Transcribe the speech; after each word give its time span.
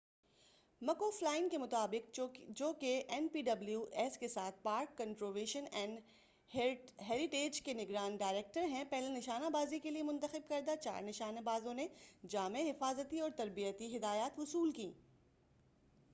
مک 0.81 1.01
او 1.03 1.09
فلائن 1.11 1.47
کے 1.49 1.57
مُطابق 1.57 2.19
جو 2.59 2.71
کہ 2.79 2.93
این 3.09 3.27
پی 3.33 3.41
ڈبلیو 3.41 3.83
ایس 4.03 4.17
کے 4.17 4.27
ساتھ 4.27 4.55
پارک 4.63 4.97
کنزرویشن 4.97 5.65
اینڈ 5.71 5.99
ہیریٹیج 6.51 7.61
کے 7.61 7.73
نگراں 7.73 8.09
ڈائریکٹر 8.19 8.63
ہیں 8.71 8.83
پہلے 8.89 9.09
نشانہ 9.09 9.49
بازی 9.53 9.79
کے 9.79 9.91
لیے 9.91 10.03
منتخب 10.03 10.49
کردہ 10.49 10.75
چار 10.81 11.01
نشانے 11.01 11.41
بازوں 11.41 11.73
نے 11.73 11.87
جامع 12.29 12.69
حفاظتی 12.69 13.19
اور 13.19 13.29
تربیتی 13.35 13.95
ہدایات 13.97 14.39
وصُول 14.39 14.71
کیں 14.71 14.91